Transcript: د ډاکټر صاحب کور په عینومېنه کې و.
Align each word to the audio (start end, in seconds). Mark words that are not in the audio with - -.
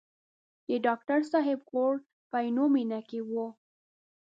د 0.67 0.69
ډاکټر 0.85 1.19
صاحب 1.31 1.59
کور 1.71 1.93
په 2.29 2.37
عینومېنه 2.45 2.99
کې 3.09 3.19
و. 3.29 3.31